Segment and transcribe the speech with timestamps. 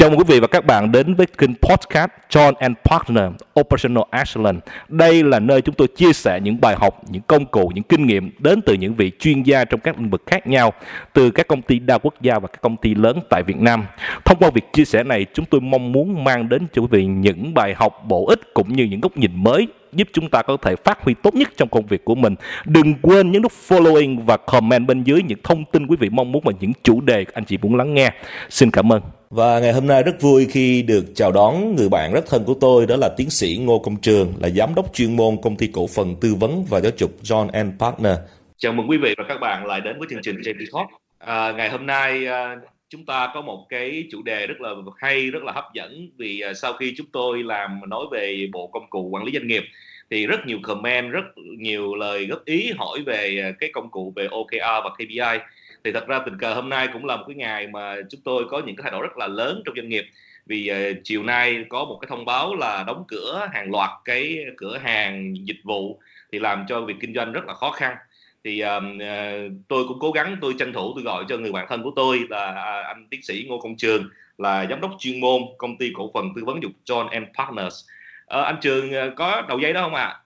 [0.00, 3.24] Chào mừng quý vị và các bạn đến với kênh podcast John and Partner
[3.60, 4.60] Operational Excellence.
[4.88, 8.06] Đây là nơi chúng tôi chia sẻ những bài học, những công cụ, những kinh
[8.06, 10.72] nghiệm đến từ những vị chuyên gia trong các lĩnh vực khác nhau,
[11.12, 13.84] từ các công ty đa quốc gia và các công ty lớn tại Việt Nam.
[14.24, 17.06] Thông qua việc chia sẻ này, chúng tôi mong muốn mang đến cho quý vị
[17.06, 20.56] những bài học bổ ích cũng như những góc nhìn mới giúp chúng ta có
[20.62, 22.34] thể phát huy tốt nhất trong công việc của mình.
[22.64, 26.32] Đừng quên nhấn nút following và comment bên dưới những thông tin quý vị mong
[26.32, 28.10] muốn và những chủ đề anh chị muốn lắng nghe.
[28.48, 29.19] Xin cảm ơn.
[29.30, 32.54] Và ngày hôm nay rất vui khi được chào đón người bạn rất thân của
[32.60, 35.66] tôi đó là tiến sĩ Ngô Công Trường là giám đốc chuyên môn công ty
[35.72, 38.18] cổ phần tư vấn và giáo dục John and Partner.
[38.56, 40.88] Chào mừng quý vị và các bạn lại đến với chương trình JP Talk.
[41.18, 42.56] À, ngày hôm nay à,
[42.88, 46.40] chúng ta có một cái chủ đề rất là hay, rất là hấp dẫn vì
[46.40, 49.64] à, sau khi chúng tôi làm nói về bộ công cụ quản lý doanh nghiệp
[50.10, 51.24] thì rất nhiều comment, rất
[51.58, 55.44] nhiều lời góp ý hỏi về à, cái công cụ về OKR và KPI
[55.84, 58.44] thì thật ra tình cờ hôm nay cũng là một cái ngày mà chúng tôi
[58.50, 60.06] có những cái thay đổi rất là lớn trong doanh nghiệp
[60.46, 64.38] vì uh, chiều nay có một cái thông báo là đóng cửa hàng loạt cái
[64.56, 66.00] cửa hàng dịch vụ
[66.32, 67.96] thì làm cho việc kinh doanh rất là khó khăn
[68.44, 71.66] thì uh, uh, tôi cũng cố gắng tôi tranh thủ tôi gọi cho người bạn
[71.68, 74.08] thân của tôi là uh, anh tiến sĩ Ngô Công Trường
[74.38, 77.84] là giám đốc chuyên môn công ty cổ phần tư vấn dục John and Partners
[78.38, 80.04] uh, anh Trường uh, có đầu dây đó không ạ?
[80.04, 80.20] À?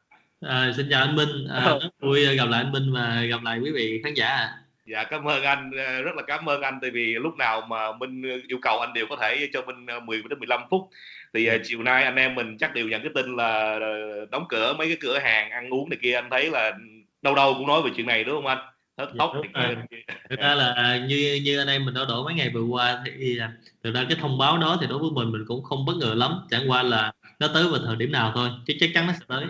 [0.48, 3.58] À, xin chào anh Minh, à, rất vui gặp lại anh Minh và gặp lại
[3.58, 4.48] quý vị khán giả.
[4.86, 5.70] À dạ cảm ơn anh.
[5.86, 6.78] Ờ, rất là cảm ơn anh.
[6.82, 10.18] Tại vì lúc nào mà minh yêu cầu anh đều có thể cho minh 10
[10.18, 10.90] ờ, đến 15 phút.
[11.34, 13.78] Thì uh, chiều nay anh em mình chắc đều nhận cái tin là
[14.30, 16.14] đóng cửa mấy cái cửa hàng ăn uống này kia.
[16.14, 16.72] Anh thấy là
[17.22, 18.58] đâu đâu cũng nói về chuyện này đúng không anh?
[18.98, 19.74] Hết tóc dạ,
[20.30, 23.38] thực ra là như như anh em mình đã đổ mấy ngày vừa qua thì
[23.84, 26.14] thực ra cái thông báo đó thì đối với mình mình cũng không bất ngờ
[26.16, 26.32] lắm.
[26.50, 29.24] Chẳng qua là nó tới vào thời điểm nào thôi chứ chắc chắn nó sẽ
[29.28, 29.44] tới.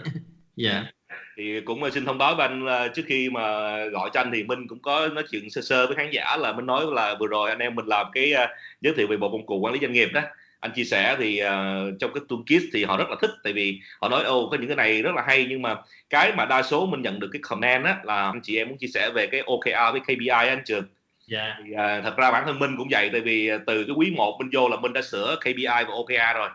[0.56, 0.72] Dạ.
[0.72, 0.84] Yeah
[1.36, 3.40] thì cũng ờ, xin thông báo với anh trước khi mà
[3.84, 6.52] gọi cho anh thì Minh cũng có nói chuyện sơ sơ với khán giả là
[6.52, 9.30] Minh nói là vừa rồi anh em mình làm cái uh, giới thiệu về bộ
[9.30, 10.20] công cụ quản lý doanh nghiệp đó
[10.60, 13.80] anh chia sẻ thì uh, trong cái toolkit thì họ rất là thích tại vì
[14.00, 15.76] họ nói ô có những cái này rất là hay nhưng mà
[16.10, 18.78] cái mà đa số mình nhận được cái comment á là anh chị em muốn
[18.78, 20.84] chia sẻ về cái OKR với KPI anh trường
[21.32, 21.56] Yeah.
[21.58, 21.64] Dạ.
[21.64, 24.36] Thì, uh, thật ra bản thân Minh cũng vậy tại vì từ cái quý 1
[24.40, 26.48] Minh vô là Minh đã sửa KPI và OKR rồi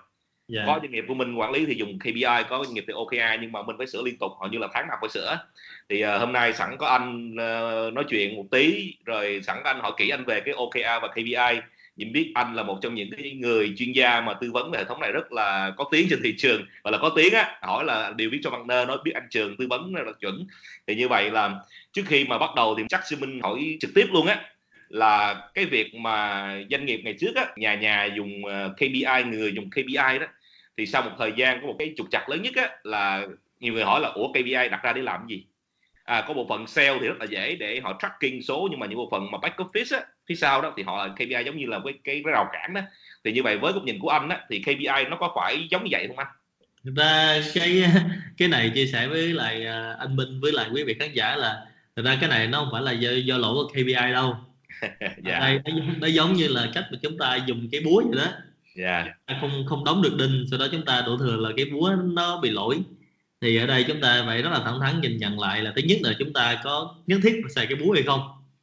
[0.53, 0.67] yeah.
[0.67, 3.41] Có doanh nghiệp của mình quản lý thì dùng KPI có doanh nghiệp thì OKR
[3.41, 5.39] nhưng mà mình phải sửa liên tục hầu như là tháng nào phải sửa.
[5.89, 9.79] Thì uh, hôm nay sẵn có anh uh, nói chuyện một tí rồi sẵn anh
[9.79, 11.61] hỏi kỹ anh về cái OKR và KPI
[11.95, 14.79] nhưng biết anh là một trong những cái người chuyên gia mà tư vấn về
[14.79, 17.59] hệ thống này rất là có tiếng trên thị trường và là có tiếng á
[17.61, 20.47] hỏi là điều biết cho partner nói biết anh trường tư vấn là chuẩn.
[20.87, 21.55] Thì như vậy là
[21.93, 24.41] trước khi mà bắt đầu thì chắc sư minh hỏi trực tiếp luôn á
[24.89, 29.53] là cái việc mà doanh nghiệp ngày trước á nhà nhà dùng ờ, KPI người
[29.53, 30.25] dùng KPI đó
[30.79, 33.27] thì sau một thời gian có một cái trục chặt lớn nhất á, là
[33.59, 35.43] nhiều người hỏi là ủa KPI đặt ra để làm gì?
[36.03, 38.87] À, có bộ phận sale thì rất là dễ để họ tracking số nhưng mà
[38.87, 41.57] những bộ phận mà back office á, phía sau đó thì họ là KPI giống
[41.57, 42.81] như là cái cái, cái rào cản đó.
[43.23, 45.83] Thì như vậy với góc nhìn của anh á, thì KPI nó có phải giống
[45.83, 46.27] như vậy không anh?
[46.83, 47.83] Thực ra cái
[48.37, 51.35] cái này chia sẻ với lại à, anh Minh với lại quý vị khán giả
[51.35, 51.65] là
[51.95, 54.35] thực ra cái này nó không phải là do, do lỗi của KPI đâu.
[55.25, 55.39] Dạ.
[55.39, 58.31] đây nó, nó giống như là cách mà chúng ta dùng cái búa vậy đó
[58.83, 59.05] yeah.
[59.27, 59.37] Dạ.
[59.41, 62.41] không không đóng được đinh sau đó chúng ta đổ thừa là cái búa nó
[62.41, 62.79] bị lỗi
[63.41, 65.81] thì ở đây chúng ta phải rất là thẳng thắn nhìn nhận lại là thứ
[65.81, 68.21] nhất là chúng ta có nhất thiết xài cái búa hay không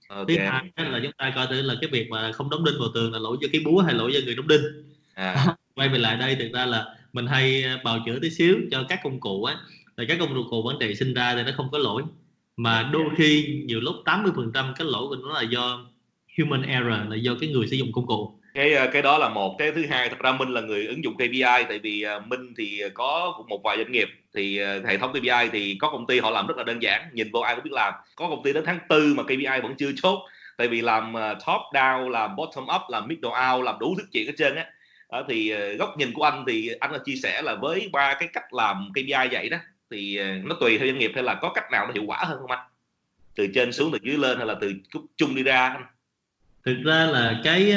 [0.09, 0.25] okay.
[0.28, 2.88] thứ hai là chúng ta coi thử là cái việc mà không đóng đinh vào
[2.94, 4.62] tường là lỗi do cái búa hay lỗi do người đóng đinh
[5.15, 5.47] à.
[5.75, 9.00] quay về lại đây thực ra là mình hay bào chữa tí xíu cho các
[9.04, 9.56] công cụ á
[9.97, 12.03] là các công cụ vấn đề sinh ra thì nó không có lỗi
[12.56, 15.87] mà đôi khi nhiều lúc 80% cái lỗi của nó là do
[16.38, 19.28] human error là do cái người sử dụng công cụ cái ờ, cái đó là
[19.28, 19.56] một.
[19.58, 22.54] Cái thứ hai thật ra minh là người ứng dụng KPI tại vì ờ, minh
[22.56, 26.18] thì có một vài doanh nghiệp thì ờ, hệ thống KPI thì có công ty
[26.18, 27.94] họ làm rất là đơn giản nhìn vô ai cũng biết làm.
[28.16, 30.18] Có công ty đến tháng tư mà KPI vẫn chưa chốt
[30.56, 31.14] tại vì làm
[31.46, 34.66] top down làm bottom up làm middle out làm đủ thứ chuyện hết trơn á.
[35.12, 38.28] Đó, thì góc nhìn của anh thì anh là chia sẻ là với ba cái
[38.32, 39.58] cách làm KPI vậy đó
[39.90, 42.38] thì nó tùy theo doanh nghiệp hay là có cách nào nó hiệu quả hơn
[42.41, 42.66] không anh?
[43.34, 44.72] Từ trên xuống từ dưới lên hay là từ
[45.16, 45.82] chung đi ra anh?
[46.66, 47.74] Thực ra là cái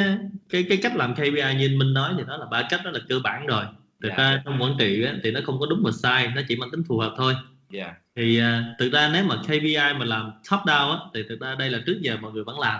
[0.49, 2.99] cái cái cách làm KPI như Minh nói thì đó là ba cách đó là
[3.09, 3.63] cơ bản rồi
[4.01, 4.17] thực yeah.
[4.17, 4.31] Dạ.
[4.31, 6.71] ra trong quản trị á, thì nó không có đúng và sai nó chỉ mang
[6.71, 7.87] tính phù hợp thôi yeah.
[7.87, 7.95] Dạ.
[8.15, 8.45] thì uh,
[8.79, 11.79] thực ra nếu mà KPI mà làm top down á, thì thực ra đây là
[11.85, 12.79] trước giờ mọi người vẫn làm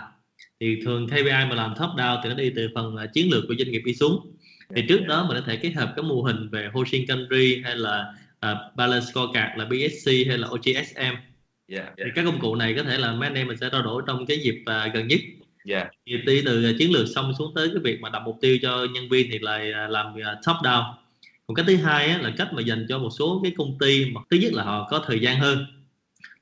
[0.60, 3.44] thì thường KPI mà làm top down thì nó đi từ phần uh, chiến lược
[3.48, 4.36] của doanh nghiệp đi xuống
[4.76, 7.76] thì trước đó mình có thể kết hợp cái mô hình về Hoshin Country hay
[7.76, 8.14] là
[8.46, 11.18] uh, Balance Scorecard là BSC hay là OGSM yeah,
[11.68, 11.94] yeah.
[11.98, 14.04] thì các công cụ này có thể là mấy anh em mình sẽ trao đổi
[14.08, 15.20] trong cái dịp uh, gần nhất
[15.70, 15.88] yeah.
[16.06, 18.58] Thì đi từ à, chiến lược xong xuống tới cái việc mà đặt mục tiêu
[18.62, 20.94] cho nhân viên thì là làm à, top down.
[21.48, 24.06] Còn cách thứ hai á, là cách mà dành cho một số cái công ty
[24.06, 25.66] mà thứ nhất là họ có thời gian hơn.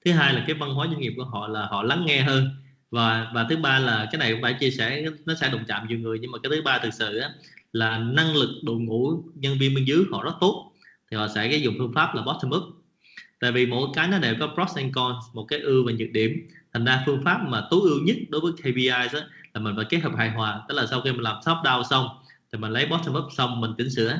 [0.06, 2.50] Thứ hai là cái văn hóa doanh nghiệp của họ là họ lắng nghe hơn.
[2.92, 5.88] Và và thứ ba là cái này cũng phải chia sẻ nó sẽ đụng chạm
[5.88, 7.30] nhiều người nhưng mà cái thứ ba thực sự á,
[7.74, 10.72] là năng lực đội ngũ nhân viên bên dưới họ rất tốt.
[11.12, 12.64] Thì họ sẽ cái dùng phương pháp là bottom up
[13.40, 16.12] tại vì mỗi cái nó đều có pros and cons một cái ưu và nhược
[16.12, 16.48] điểm.
[16.74, 19.20] Thành ra phương pháp mà tối ưu nhất đối với KPI đó
[19.54, 20.62] là mình phải kết hợp hài hòa.
[20.68, 22.08] Tức là sau khi mình làm top down xong
[22.52, 24.18] thì mình lấy bottom up xong mình chỉnh sửa.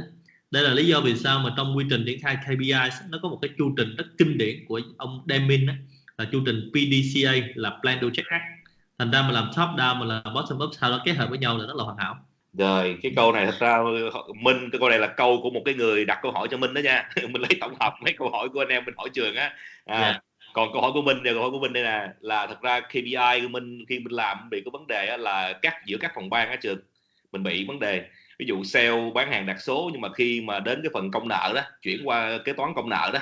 [0.52, 3.30] Đây là lý do vì sao mà trong quy trình triển khai KPI nó có
[3.30, 5.74] một cái chu trình rất kinh điển của ông Demin đó,
[6.18, 8.44] là chu trình PDCA là Plan Do Check Act.
[8.98, 11.40] Thành ra mà làm top down mà làm bottom up sau đó kết hợp với
[11.40, 12.27] nhau là rất là hoàn hảo
[12.58, 13.80] rồi cái câu này thật ra
[14.42, 16.74] minh cái câu này là câu của một cái người đặt câu hỏi cho minh
[16.74, 19.36] đó nha mình lấy tổng hợp mấy câu hỏi của anh em mình hỏi trường
[19.36, 19.54] á
[19.86, 20.16] à, yeah.
[20.16, 20.22] Dạ.
[20.54, 23.42] còn câu hỏi của minh câu hỏi của minh đây nè là thật ra KPI
[23.42, 26.30] của minh khi mình làm bị có vấn đề á, là cắt giữa các phòng
[26.30, 26.80] ban á trường
[27.32, 28.06] mình bị vấn đề
[28.40, 31.28] ví dụ sale bán hàng đặt số nhưng mà khi mà đến cái phần công
[31.28, 33.20] nợ đó chuyển qua kế toán công nợ đó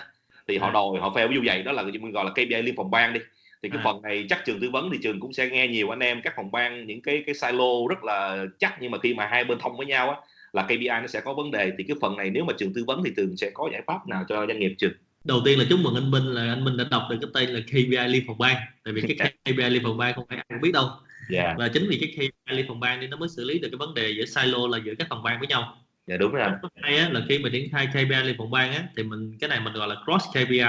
[0.48, 0.74] thì họ dạ.
[0.74, 3.14] đòi họ fail ví dụ vậy đó là mình gọi là KPI liên phòng ban
[3.14, 3.20] đi
[3.66, 3.84] thì cái à.
[3.84, 6.34] phần này chắc trường tư vấn thì trường cũng sẽ nghe nhiều anh em các
[6.36, 8.76] phòng ban những cái cái silo rất là chắc.
[8.82, 10.18] Nhưng mà khi mà hai bên thông với nhau á
[10.54, 11.72] là KPI nó sẽ có vấn đề.
[11.78, 14.08] Thì cái phần này nếu mà trường tư vấn thì trường sẽ có giải pháp
[14.08, 14.94] nào cho doanh nghiệp trường?
[15.24, 17.56] Đầu tiên là chúc mừng anh Minh là anh Minh đã đọc được cái tên
[17.56, 18.56] là KPI liên phòng ban.
[18.84, 20.86] Tại vì cái KPI liên phòng ban không phải ai biết đâu.
[20.86, 21.46] Yeah.
[21.46, 21.56] Dạ.
[21.58, 23.78] và chính vì cái KPI liên phòng ban nên nó mới xử lý được cái
[23.78, 25.78] vấn đề giữa silo là giữa các phòng ban với nhau.
[26.08, 28.84] Dạ đúng rồi hay á, là khi mà triển khai KPI liên phòng ban á
[28.98, 30.60] thì mình cái này mình gọi là cross KPI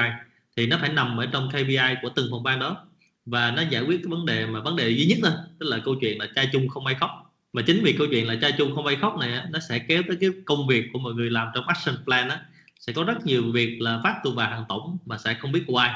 [0.57, 2.87] thì nó phải nằm ở trong KPI của từng phòng ban đó.
[3.27, 5.79] Và nó giải quyết cái vấn đề mà vấn đề duy nhất thôi, tức là
[5.85, 7.11] câu chuyện là cha chung không ai khóc.
[7.53, 10.03] Mà chính vì câu chuyện là cha chung không ai khóc này nó sẽ kéo
[10.09, 12.37] tới cái công việc của mọi người làm trong action plan đó
[12.81, 15.63] sẽ có rất nhiều việc là phát tu bà hàng tổng mà sẽ không biết
[15.67, 15.95] của ai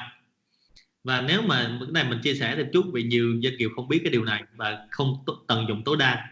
[1.05, 3.89] và nếu mà cái này mình chia sẻ thêm chút vì nhiều doanh nghiệp không
[3.89, 6.29] biết cái điều này và không tận dụng tối đa.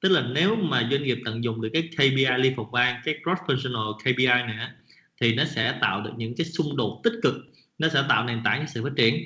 [0.00, 3.14] Tức là nếu mà doanh nghiệp tận dụng được cái KPI liên phòng ban, cái
[3.22, 4.68] cross functional KPI này
[5.20, 7.34] thì nó sẽ tạo được những cái xung đột tích cực
[7.78, 9.22] nó sẽ tạo nền tảng cho sự phát triển.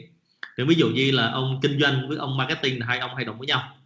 [0.58, 3.24] Thì ví dụ như là ông kinh doanh với ông marketing là hai ông hay
[3.24, 3.76] đồng với nhau.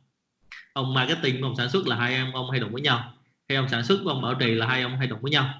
[0.73, 3.13] Ông marketing với ông sản xuất là hai ông ông hay đồng với nhau.
[3.49, 5.55] Hay ông sản xuất với ông bảo trì là hai ông hay đồng với nhau.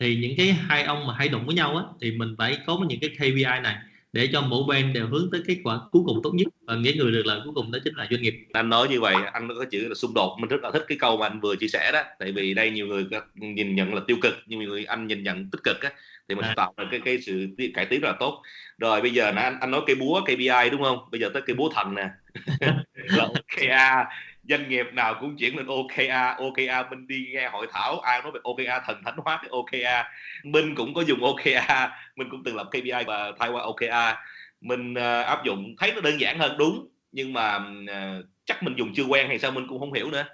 [0.00, 2.78] Thì những cái hai ông mà hay đồng với nhau á, thì mình phải có
[2.88, 3.76] những cái KPI này
[4.12, 6.46] để cho mỗi bên đều hướng tới kết quả cuối cùng tốt nhất.
[6.66, 8.46] Và nghĩa người được lợi cuối cùng đó chính là doanh nghiệp.
[8.52, 10.36] Anh nói như vậy anh có chữ là xung đột.
[10.40, 12.02] Mình rất là thích cái câu mà anh vừa chia sẻ đó.
[12.18, 15.22] Tại vì đây nhiều người nhìn nhận là tiêu cực nhưng nhiều người anh nhìn
[15.22, 15.90] nhận tích cực á
[16.30, 16.54] thì mình à.
[16.56, 18.42] tạo ra cái cái sự cải tiến rất là tốt.
[18.78, 20.98] Rồi bây giờ nè anh anh nói cây búa KPI đúng không?
[21.10, 22.08] Bây giờ tới cây búa thần nè.
[22.94, 24.08] Là OKR
[24.44, 28.32] doanh nghiệp nào cũng chuyển lên OKR OKR mình đi nghe hội thảo ai nói
[28.32, 30.06] về OKR thần thánh hóa cái OKR
[30.44, 31.72] mình cũng có dùng OKR
[32.16, 34.18] mình cũng từng làm KPI và thay qua OKR
[34.60, 36.88] mình uh, áp dụng thấy nó đơn giản hơn đúng.
[37.12, 40.24] Nhưng mà uh, chắc mình dùng chưa quen hay sao mình cũng không hiểu nữa.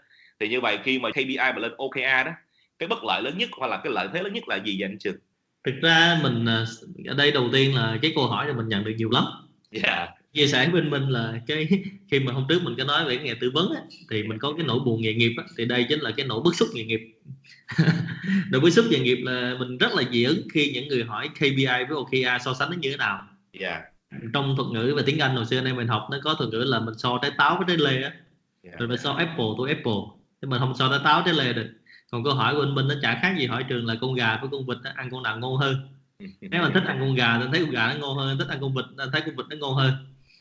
[0.40, 2.32] Thì như vậy khi mà KPI mà lên OKR đó
[2.78, 4.88] cái bất lợi lớn nhất hoặc là cái lợi thế lớn nhất là gì vậy
[4.88, 5.16] anh Trường?
[5.66, 6.64] Thực ra mình ờ,
[7.06, 9.24] ở đây đầu tiên là cái câu hỏi này mình nhận được nhiều lắm.
[9.70, 11.68] Yeah dạ chia sẻ với mình là cái
[12.10, 13.80] khi mà hôm trước mình có nói về nghề tư vấn á,
[14.10, 16.40] thì mình có cái nỗi buồn nghề nghiệp á, thì đây chính là cái nỗi
[16.44, 17.00] bức xúc nghề nghiệp
[18.50, 21.28] nỗi bức xúc nghề nghiệp là mình rất là dị ứng khi những người hỏi
[21.34, 23.22] KPI với OKR so sánh nó như thế nào
[23.52, 23.82] yeah.
[24.12, 24.18] Dạ.
[24.32, 26.64] trong thuật ngữ và tiếng Anh hồi xưa nay mình học nó có thuật ngữ
[26.66, 28.12] là mình so trái táo với trái lê á
[28.62, 28.78] yeah.
[28.78, 30.02] Rồi mình so apple tôi apple
[30.42, 31.68] thì mình không so trái táo trái lê được
[32.10, 34.38] còn câu hỏi của anh Minh nó chả khác gì hỏi trường là con gà
[34.40, 35.76] với con vịt ăn con nào ngon hơn
[36.40, 38.58] nếu mình thích ăn con gà thì thấy con gà nó ngon hơn thích ăn
[38.60, 39.92] con vịt thấy con vịt nó ngon hơn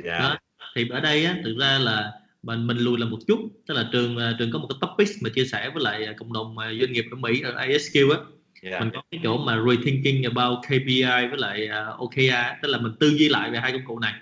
[0.03, 0.19] yeah.
[0.22, 0.29] Dạ.
[0.29, 0.38] đó.
[0.75, 2.12] thì ở đây á, thực ra là
[2.43, 5.10] mình mình lùi là một chút tức là trường à, trường có một cái topic
[5.22, 8.17] mà chia sẻ với lại cộng đồng à, doanh nghiệp ở Mỹ ở ASQ á
[8.17, 8.74] yeah.
[8.74, 8.79] Dạ.
[8.79, 12.91] mình có cái chỗ mà rethinking about KPI với lại uh, OKR tức là mình
[13.00, 14.13] tư duy lại về hai công cụ này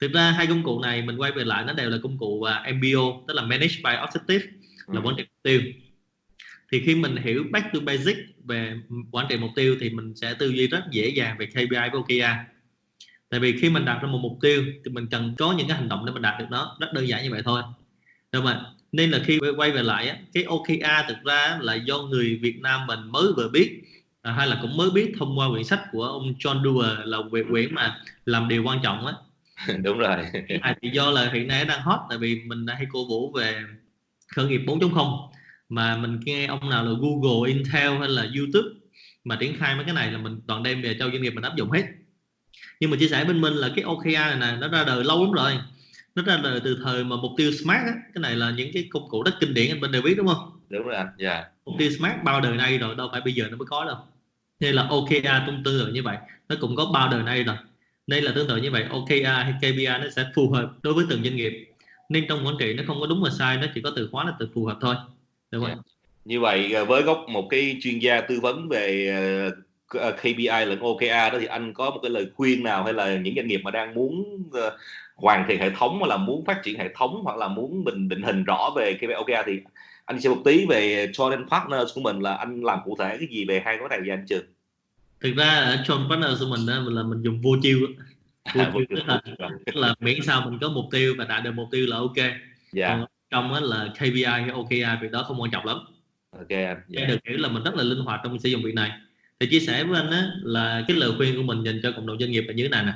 [0.00, 2.46] thực ra hai công cụ này mình quay về lại nó đều là công cụ
[2.74, 4.40] MBO tức là manage by objective
[4.86, 5.60] là trị mục tiêu
[6.72, 8.74] thì khi mình hiểu back to basic về
[9.12, 11.90] quản trị mục tiêu thì mình sẽ tư duy rất dễ dàng về KPI với
[11.90, 12.50] OKR
[13.30, 15.76] tại vì khi mình đặt ra một mục tiêu thì mình cần có những cái
[15.76, 17.62] hành động để mình đạt được nó rất đơn giản như vậy thôi.
[18.32, 22.38] Đúng không nên là khi quay về lại cái OKR thực ra là do người
[22.42, 23.82] Việt Nam mình mới vừa biết
[24.22, 27.18] à, hay là cũng mới biết thông qua quyển sách của ông John Dewar là
[27.32, 29.12] về quyển mà làm điều quan trọng á.
[29.82, 30.16] Đúng rồi.
[30.60, 33.60] À, thì do là hiện nay đang hot tại vì mình hay cổ vũ về
[34.34, 35.30] khởi nghiệp 4.0
[35.70, 38.68] mà mình nghe ông nào là Google, Intel hay là YouTube
[39.24, 41.44] mà triển khai mấy cái này là mình toàn đem về cho doanh nghiệp mình
[41.44, 41.82] áp dụng hết.
[42.80, 45.24] Nhưng mà chia sẻ bên mình là cái OKR này nè nó ra đời lâu
[45.24, 45.52] lắm rồi.
[46.14, 48.88] Nó ra đời từ thời mà mục tiêu smart á cái này là những cái
[48.90, 50.60] công cụ rất kinh điển anh bên đều biết đúng không?
[50.68, 51.32] Đúng rồi anh dạ.
[51.32, 51.46] Yeah.
[51.64, 53.96] mục tiêu smart bao đời nay rồi đâu phải bây giờ nó mới có đâu.
[54.60, 56.16] Nên là OKR tương tự như vậy
[56.48, 57.56] nó cũng có bao đời nay rồi.
[58.06, 61.04] Nên là tương tự như vậy OKR hay KPI nó sẽ phù hợp đối với
[61.10, 61.66] từng doanh nghiệp.
[62.08, 64.24] Nên trong quản trị nó không có đúng và sai nó chỉ có từ khóa
[64.24, 64.94] là từ phù hợp thôi
[65.50, 65.70] đúng không?
[65.70, 65.84] Yeah.
[66.24, 69.60] như vậy à, với góc một cái chuyên gia tư vấn về à,
[69.98, 73.16] Ờ, KPI lẫn OKR đó thì anh có một cái lời khuyên nào hay là
[73.16, 74.42] những doanh nghiệp mà đang muốn
[75.14, 78.08] hoàn thiện hệ thống hoặc là muốn phát triển hệ thống hoặc là muốn mình
[78.08, 79.60] định hình rõ về KPI OKR thì
[80.04, 83.28] anh sẽ một tí về Jordan Partners của mình là anh làm cụ thể cái
[83.30, 84.44] gì về hai cái này vậy anh Trường
[85.20, 87.78] thực ra ở Jordan Partners của mình đó, là mình dùng vô chiêu
[88.54, 89.20] vô chiêu tức là,
[89.66, 92.16] tức là miễn sao mình có mục tiêu và đạt được mục tiêu là ok
[92.72, 92.88] dạ.
[92.88, 95.78] còn trong đó là KPI hay OKR việc đó không quan trọng lắm.
[96.38, 97.04] Ok anh dạ.
[97.04, 98.90] được hiểu là mình rất là linh hoạt trong sử dụng việc này.
[99.40, 102.06] Thì chia sẻ với anh á, là cái lời khuyên của mình dành cho cộng
[102.06, 102.92] đồng doanh nghiệp là như thế này nè.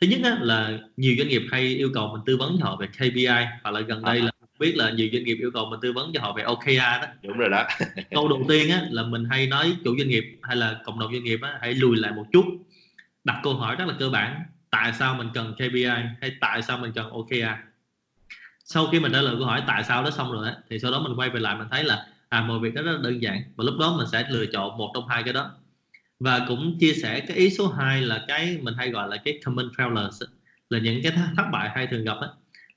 [0.00, 2.76] Thứ nhất á, là nhiều doanh nghiệp hay yêu cầu mình tư vấn cho họ
[2.76, 4.24] về KPI hoặc là gần đây à.
[4.24, 6.78] là biết là nhiều doanh nghiệp yêu cầu mình tư vấn cho họ về OKR
[6.78, 7.06] đó.
[7.22, 7.66] Đúng rồi đó.
[8.10, 11.12] Câu đầu tiên á, là mình hay nói chủ doanh nghiệp hay là cộng đồng
[11.12, 12.44] doanh nghiệp á, hãy lùi lại một chút.
[13.24, 15.84] Đặt câu hỏi rất là cơ bản tại sao mình cần KPI
[16.20, 17.73] hay tại sao mình cần OKR
[18.64, 21.00] sau khi mình trả lời câu hỏi tại sao đó xong rồi thì sau đó
[21.00, 23.42] mình quay về lại mình thấy là à mọi việc đó rất là đơn giản.
[23.56, 25.50] Và lúc đó mình sẽ lựa chọn một trong hai cái đó.
[26.20, 29.40] Và cũng chia sẻ cái ý số 2 là cái mình hay gọi là cái
[29.44, 30.26] common failures
[30.70, 32.30] là những cái thất bại hay thường gặp ấy,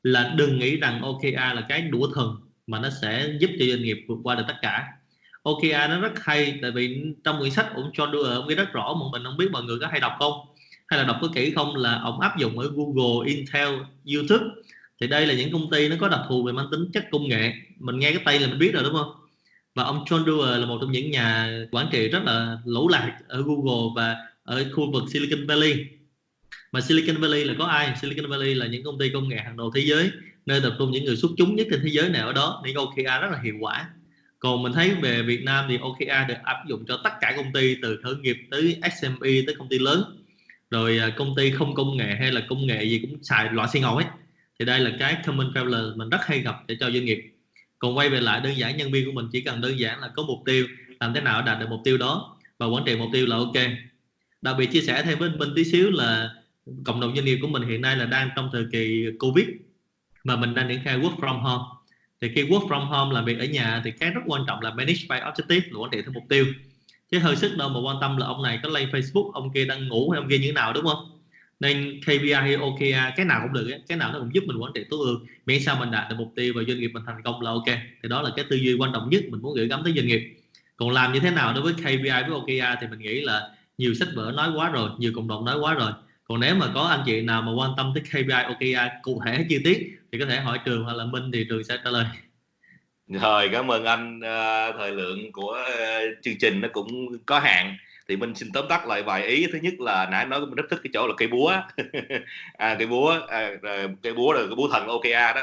[0.03, 2.36] là đừng nghĩ rằng OKR là cái đũa thần
[2.67, 4.88] mà nó sẽ giúp cho doanh nghiệp vượt qua được tất cả.
[5.44, 8.74] OKR nó rất hay tại vì trong quyển sách ông John Doerr ông ghi rất
[8.74, 10.34] rõ mà mình không biết mọi người có hay đọc không?
[10.88, 13.70] Hay là đọc có kỹ không là ông áp dụng ở Google, Intel,
[14.15, 14.46] YouTube
[15.01, 17.27] thì đây là những công ty nó có đặc thù về mang tính chất công
[17.27, 17.54] nghệ.
[17.80, 19.12] Mình nghe cái tay là mình biết rồi, đúng không?
[19.75, 23.18] Và ông John Doerr là một trong những nhà quản trị rất là lỗ lạc
[23.27, 25.86] ở Google và ở khu vực Silicon Valley.
[26.72, 27.94] Mà Silicon Valley là có ai?
[28.01, 30.12] Silicon Valley là những công ty công nghệ hàng đầu thế giới,
[30.46, 32.62] nơi tập trung những người xuất chúng nhất trên thế giới này ở đó.
[32.66, 33.89] Nên OKR rất là hiệu quả.
[34.39, 37.54] Còn mình thấy về Việt Nam thì OKR được áp dụng cho tất cả công
[37.54, 40.04] ty, từ khởi nghiệp tới SME tới công ty lớn.
[40.72, 43.68] Rồi à, công ty không công nghệ hay là công nghệ gì cũng xài, loại
[43.74, 44.06] xi ngầu ấy
[44.59, 47.33] thì đây là cái common failure mình rất hay gặp để cho doanh nghiệp.
[47.79, 50.07] Còn quay về lại đơn giản nhân viên của mình, chỉ cần đơn giản là
[50.15, 50.67] có mục tiêu,
[50.99, 53.55] làm thế nào đạt được mục tiêu đó và quản trị mục tiêu là ok.
[54.41, 56.29] Đặc biệt chia sẻ thêm với mình tí xíu là
[56.85, 59.45] cộng đồng doanh nghiệp của mình hiện nay là đang trong thời kỳ covid
[60.23, 61.63] mà mình đang triển khai work from home.
[62.21, 64.71] Thì khi work from home, làm việc ở nhà thì cái rất quan trọng là
[64.71, 66.45] manage by objective, là quản trị theo mục tiêu.
[67.11, 69.65] Chứ hơi sức đâu mà quan tâm là ông này có lên Facebook, ông kia
[69.65, 71.16] đang ngủ hay ông kia như thế nào, đúng không?
[71.59, 74.71] Nên KPI hay OKR cái nào cũng được cái nào nó cũng giúp mình quản
[74.75, 77.21] trị tốt hơn miễn sao mình đạt được mục tiêu và doanh nghiệp mình thành
[77.23, 77.65] công là ok.
[78.03, 80.07] Thì đó là cái tư duy quan trọng nhất mình muốn gửi gắm tới doanh
[80.07, 80.35] nghiệp.
[80.77, 83.93] Còn làm như thế nào đối với KPI với OKR thì mình nghĩ là nhiều
[83.93, 85.91] sách vở nói quá rồi, nhiều cộng đồng nói quá rồi.
[86.23, 89.45] Còn nếu mà có anh chị nào mà quan tâm tới KPI OKR cụ thể
[89.49, 92.05] chi tiết thì có thể hỏi trường hoặc là Minh thì trường sẽ trả lời.
[93.07, 97.77] Rồi, cảm ơn anh ờ, thời lượng của ờ, chương trình nó cũng có hạn
[98.07, 99.47] thì mình xin tóm tắt lại vài ý.
[99.51, 101.53] Thứ nhất là nãy nói mình rất thích cái chỗ là cây búa.
[102.57, 103.51] À, cây búa à,
[104.03, 105.41] cây búa là cái búa thần Oka đó.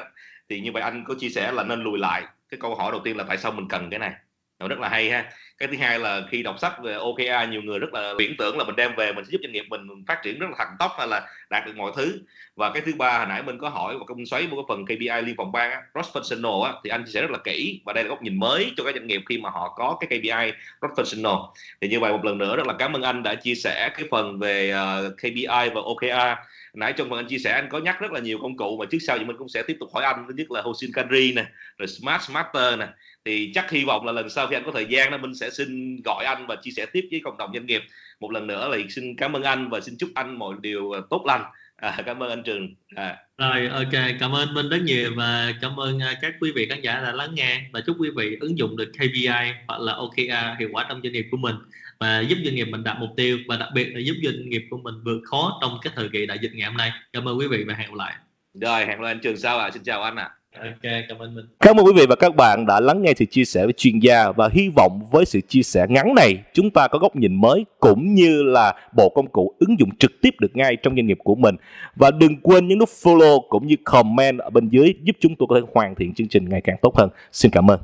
[0.48, 2.22] Thì như vậy anh có chia sẻ là nên lùi lại.
[2.48, 4.12] Cái câu hỏi đầu tiên là tại sao mình cần cái này?
[4.58, 5.32] Nó rất là hay ha.
[5.58, 8.58] Cái thứ hai là khi đọc sách về OKR nhiều người rất là viễn tưởng
[8.58, 10.76] là mình đem về mình sẽ giúp doanh nghiệp mình phát triển rất là thẳng
[10.78, 12.18] tốc hay là đạt được mọi thứ.
[12.56, 14.84] Và cái thứ ba hồi nãy mình có hỏi và công xoáy một cái phần
[14.84, 17.92] KPI liên phòng ban cross functional á, thì anh chia sẻ rất là kỹ và
[17.92, 20.52] đây là góc nhìn mới cho các doanh nghiệp khi mà họ có cái KPI
[20.80, 23.54] cross functional thì như vậy một lần nữa rất là cảm ơn anh đã chia
[23.54, 26.38] sẻ cái phần về ờ, KPI và OKR
[26.74, 28.86] nãy trong phần anh chia sẻ anh có nhắc rất là nhiều công cụ mà
[28.90, 31.32] trước sau thì mình cũng sẽ tiếp tục hỏi anh thứ nhất là Hosin Kanri
[31.32, 31.44] nè
[31.78, 32.86] rồi Smart Smarter nè
[33.24, 35.50] thì chắc hy vọng là lần sau khi anh có thời gian đó mình sẽ
[35.50, 37.82] xin gọi anh và chia sẻ tiếp với cộng đồng doanh nghiệp
[38.20, 41.22] một lần nữa là xin cảm ơn anh và xin chúc anh mọi điều tốt
[41.26, 41.42] lành
[41.76, 43.16] à, cảm ơn anh Trường à.
[43.38, 46.82] rồi ok cảm ơn Minh rất nhiều và cảm ơn à, các quý vị khán
[46.82, 50.58] giả đã lắng nghe và chúc quý vị ứng dụng được KPI hoặc là OKR
[50.58, 51.56] hiệu quả trong doanh nghiệp của mình
[52.00, 54.62] và giúp doanh nghiệp mình đạt mục tiêu và đặc biệt là giúp doanh nghiệp
[54.70, 57.38] của mình vượt khó trong cái thời kỳ đại dịch ngày hôm nay cảm ơn
[57.38, 58.14] quý vị và hẹn gặp lại
[58.54, 59.70] rồi hẹn gặp lại anh Trường sau ạ à.
[59.70, 60.43] xin chào anh ạ à.
[60.60, 61.44] Ok, cảm ơn mình.
[61.60, 63.98] Cảm ơn quý vị và các bạn đã lắng nghe sự chia sẻ với chuyên
[63.98, 67.40] gia và hy vọng với sự chia sẻ ngắn này chúng ta có góc nhìn
[67.40, 71.06] mới cũng như là bộ công cụ ứng dụng trực tiếp được ngay trong doanh
[71.06, 71.56] nghiệp của mình.
[71.96, 75.46] Và đừng quên những nút follow cũng như comment ở bên dưới giúp chúng tôi
[75.50, 77.10] có thể hoàn thiện chương trình ngày càng tốt hơn.
[77.32, 77.80] Xin cảm ơn.